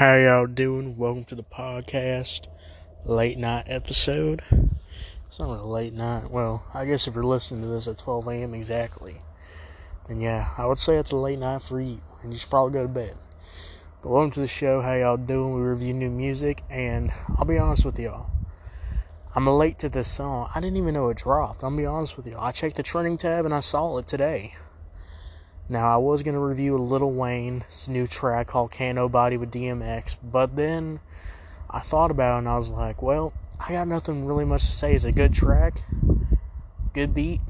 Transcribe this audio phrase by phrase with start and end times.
[0.00, 0.96] How y'all doing?
[0.96, 2.46] Welcome to the podcast,
[3.04, 4.40] late night episode.
[5.26, 6.30] It's not really late night.
[6.30, 8.54] Well, I guess if you're listening to this at 12 a.m.
[8.54, 9.16] exactly,
[10.08, 12.72] then yeah, I would say it's a late night for you, and you should probably
[12.72, 13.14] go to bed.
[14.00, 14.80] But welcome to the show.
[14.80, 15.52] How y'all doing?
[15.52, 18.30] We review new music, and I'll be honest with y'all.
[19.36, 20.48] I'm late to this song.
[20.54, 21.62] I didn't even know it dropped.
[21.62, 22.36] I'll be honest with you.
[22.38, 24.54] I checked the trending tab and I saw it today.
[25.70, 30.16] Now, I was going to review Lil Wayne's new track called Can't Nobody with DMX,
[30.20, 30.98] but then
[31.70, 34.72] I thought about it and I was like, well, I got nothing really much to
[34.72, 34.94] say.
[34.94, 35.84] It's a good track,
[36.92, 37.40] good beat,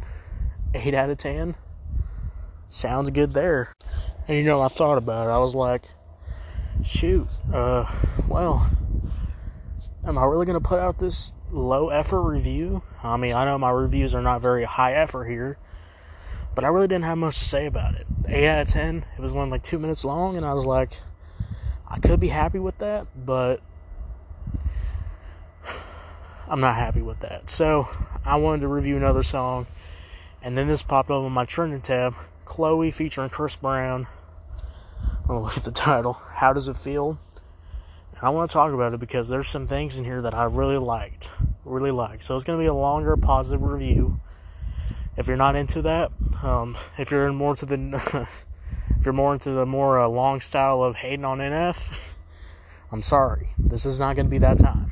[0.74, 1.54] 8 out of 10.
[2.68, 3.74] Sounds good there.
[4.28, 5.30] And you know, I thought about it.
[5.30, 5.87] I was like,
[6.84, 7.87] shoot, uh,
[8.28, 8.70] well,
[10.06, 12.82] am I really going to put out this low effort review?
[13.02, 15.56] I mean, I know my reviews are not very high effort here
[16.54, 18.06] but I really didn't have much to say about it.
[18.28, 19.04] 8 out of 10.
[19.16, 20.92] It was only like 2 minutes long, and I was like,
[21.86, 23.60] I could be happy with that, but
[26.48, 27.51] I'm not happy with that.
[27.51, 27.88] So
[28.24, 29.66] I wanted to review another song,
[30.43, 34.06] and then this popped up on my trending tab Chloe featuring Chris Brown.
[35.28, 36.15] I'll look at the title.
[36.15, 37.18] How does it feel?
[38.15, 40.45] And I want to talk about it because there's some things in here that I
[40.45, 41.30] really liked.
[41.65, 42.24] Really liked.
[42.24, 44.21] So it's going to be a longer, positive review
[45.16, 46.10] if you're not into that,
[46.42, 47.76] um, if you're more to the,
[48.98, 52.14] if you're more into the more uh, long style of hating on NF,
[52.92, 54.90] I'm sorry, this is not going to be that time.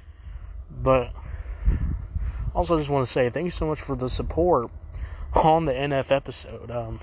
[0.82, 1.12] but
[2.54, 4.70] also, just want to say thank you so much for the support
[5.34, 6.70] on the NF episode.
[6.70, 7.00] Um,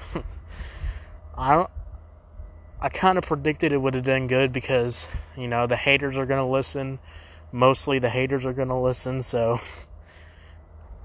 [1.37, 1.69] I don't.
[2.81, 6.25] I kind of predicted it would have done good because you know the haters are
[6.25, 6.99] going to listen.
[7.51, 9.59] Mostly the haters are going to listen, so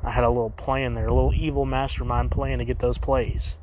[0.05, 3.59] I had a little plan there, a little evil mastermind plan to get those plays.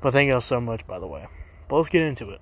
[0.00, 1.26] But thank you so much, by the way.
[1.68, 2.40] But let's get into it.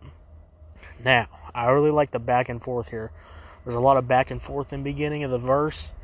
[1.03, 3.13] Now, I really like the back and forth here.
[3.65, 5.95] There's a lot of back and forth in the beginning of the verse,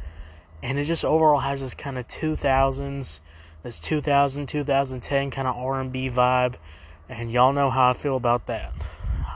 [0.63, 3.21] and it just overall has this kind of 2000s,
[3.63, 6.55] this 2000, 2010 kind of R&B vibe,
[7.09, 8.73] and y'all know how I feel about that.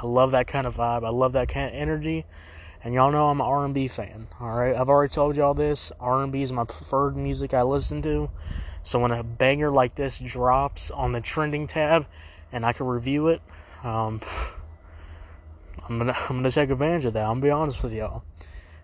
[0.02, 1.04] I love that kind of vibe.
[1.04, 2.24] I love that kind of energy.
[2.84, 4.26] And y'all know I'm an R&B fan.
[4.38, 5.90] All right, I've already told y'all this.
[6.00, 8.28] R&B is my preferred music I listen to.
[8.82, 12.04] So when a banger like this drops on the trending tab,
[12.52, 13.40] and I can review it,
[13.82, 14.20] um,
[15.88, 17.22] I'm gonna I'm gonna take advantage of that.
[17.22, 18.22] I'm gonna be honest with y'all.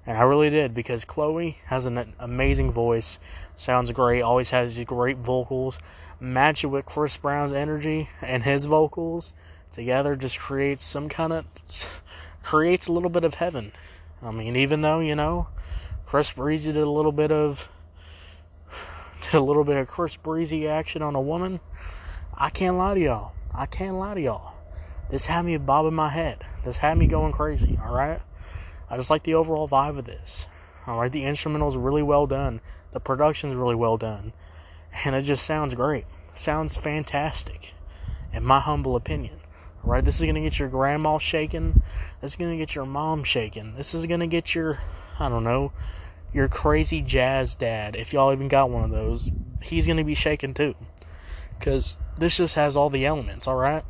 [0.06, 3.20] And I really did because Chloe has an amazing voice,
[3.54, 5.78] sounds great, always has great vocals.
[6.18, 9.34] Match it with Chris Brown's energy and his vocals
[9.70, 11.44] together just creates some kind of
[12.42, 13.72] creates a little bit of heaven.
[14.22, 15.48] I mean, even though you know,
[16.06, 17.68] Chris Breezy did a little bit of
[19.22, 21.60] did a little bit of Chris Breezy action on a woman.
[22.34, 23.32] I can't lie to y'all.
[23.54, 24.54] I can't lie to y'all.
[25.10, 26.38] This had me bobbing my head.
[26.64, 27.78] This had me going crazy.
[27.82, 28.20] All right.
[28.88, 30.46] I just like the overall vibe of this.
[30.86, 31.12] All right.
[31.12, 32.60] The instrumental's really well done.
[32.92, 34.32] The production's really well done,
[35.04, 36.06] and it just sounds great.
[36.32, 37.72] Sounds fantastic,
[38.32, 39.39] in my humble opinion.
[39.82, 40.04] Right?
[40.04, 41.82] This is going to get your grandma shaken.
[42.20, 43.74] This is going to get your mom shaken.
[43.74, 44.78] This is going to get your,
[45.18, 45.72] I don't know,
[46.32, 47.96] your crazy jazz dad.
[47.96, 49.30] If y'all even got one of those,
[49.62, 50.74] he's going to be shaken too.
[51.58, 53.84] Because this just has all the elements, alright?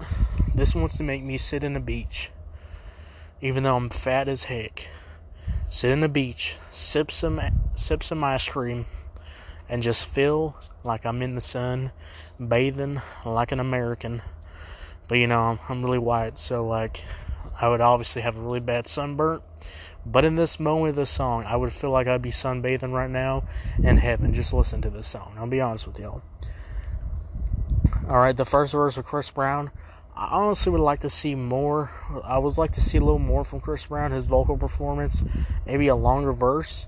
[0.54, 2.30] This wants to make me sit in the beach.
[3.40, 4.88] Even though I'm fat as heck.
[5.68, 7.40] Sit in the beach, sip some
[7.76, 8.86] sip some ice cream,
[9.68, 11.92] and just feel like I'm in the sun,
[12.44, 14.20] bathing like an American.
[15.10, 17.04] But you know, I'm, I'm really white, so like
[17.60, 19.41] I would obviously have a really bad sunburn.
[20.06, 23.10] But in this moment of the song, I would feel like I'd be sunbathing right
[23.10, 23.43] now
[23.82, 24.32] in heaven.
[24.32, 25.34] Just listen to this song.
[25.37, 26.22] I'll be honest with y'all.
[28.09, 29.72] Alright, the first verse of Chris Brown.
[30.15, 31.91] I honestly would like to see more.
[32.22, 35.25] I would like to see a little more from Chris Brown, his vocal performance,
[35.66, 36.87] maybe a longer verse.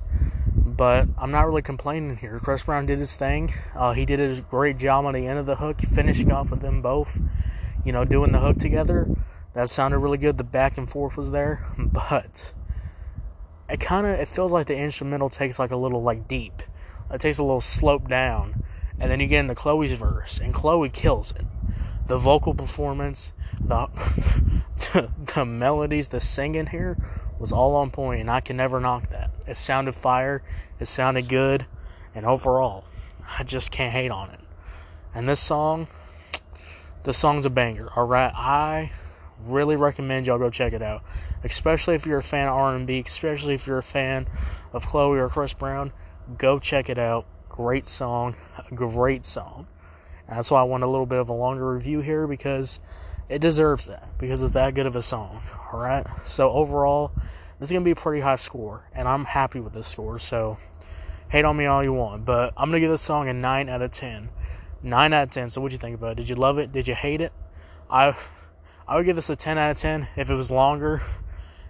[0.54, 2.38] But I'm not really complaining here.
[2.38, 3.52] Chris Brown did his thing.
[3.74, 6.60] Uh, he did a great job on the end of the hook, finishing off with
[6.60, 7.20] them both
[7.84, 9.08] you know, doing the hook together.
[9.54, 10.38] That sounded really good.
[10.38, 12.54] The back and forth was there, but
[13.68, 16.62] it kind of it feels like the instrumental takes like a little like deep.
[17.10, 18.62] It takes a little slope down,
[18.98, 21.44] and then you get into Chloe's verse, and Chloe kills it.
[22.06, 23.88] The vocal performance, the
[24.92, 26.96] the, the melodies, the singing here
[27.38, 29.30] was all on point, and I can never knock that.
[29.46, 30.42] It sounded fire.
[30.80, 31.66] It sounded good,
[32.14, 32.84] and overall,
[33.38, 34.40] I just can't hate on it.
[35.14, 35.88] And this song,
[37.04, 37.88] the song's a banger.
[37.96, 38.92] All right, I
[39.40, 41.02] really recommend y'all go check it out,
[41.44, 44.26] especially if you're a fan of R&B, especially if you're a fan
[44.72, 45.92] of Chloe or Chris Brown.
[46.38, 47.26] Go check it out.
[47.48, 48.34] Great song,
[48.74, 49.66] great song.
[50.28, 52.80] And that's why I want a little bit of a longer review here because
[53.28, 55.42] it deserves that because it's that good of a song.
[55.72, 56.06] All right.
[56.22, 57.12] So overall,
[57.58, 60.18] this is gonna be a pretty high score, and I'm happy with this score.
[60.18, 60.56] So
[61.28, 63.82] hate on me all you want, but I'm gonna give this song a nine out
[63.82, 64.28] of ten.
[64.82, 65.48] Nine out of ten.
[65.48, 66.16] So what you think about it?
[66.16, 66.72] Did you love it?
[66.72, 67.32] Did you hate it?
[67.90, 68.16] I
[68.86, 71.02] I would give this a ten out of ten if it was longer,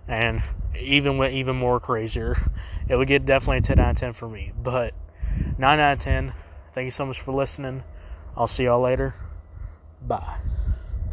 [0.08, 0.42] and
[0.78, 2.36] even went even more crazier,
[2.88, 4.52] it would get definitely a ten out of ten for me.
[4.60, 4.94] But
[5.58, 6.32] nine out of ten.
[6.72, 7.84] Thank you so much for listening.
[8.36, 9.14] I'll see y'all later.
[10.00, 10.38] Bye.